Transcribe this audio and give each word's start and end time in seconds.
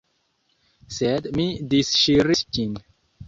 Sed 0.95 1.27
mi 1.35 1.45
disŝiris 1.75 2.43
ĝin. 2.59 2.75